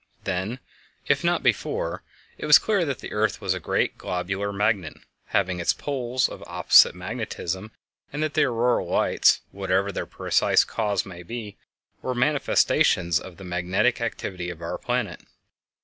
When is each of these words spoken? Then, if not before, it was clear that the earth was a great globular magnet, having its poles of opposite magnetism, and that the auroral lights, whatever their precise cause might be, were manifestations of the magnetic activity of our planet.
Then, 0.23 0.57
if 1.07 1.23
not 1.23 1.43
before, 1.43 2.01
it 2.35 2.47
was 2.47 2.57
clear 2.57 2.85
that 2.85 2.97
the 3.01 3.11
earth 3.11 3.39
was 3.39 3.53
a 3.53 3.59
great 3.59 3.99
globular 3.99 4.51
magnet, 4.51 4.95
having 5.25 5.59
its 5.59 5.73
poles 5.73 6.27
of 6.27 6.43
opposite 6.47 6.95
magnetism, 6.95 7.69
and 8.11 8.23
that 8.23 8.33
the 8.33 8.45
auroral 8.45 8.87
lights, 8.89 9.41
whatever 9.51 9.91
their 9.91 10.07
precise 10.07 10.63
cause 10.63 11.05
might 11.05 11.27
be, 11.27 11.55
were 12.01 12.15
manifestations 12.15 13.19
of 13.19 13.37
the 13.37 13.43
magnetic 13.43 14.01
activity 14.01 14.49
of 14.49 14.59
our 14.63 14.79
planet. 14.79 15.21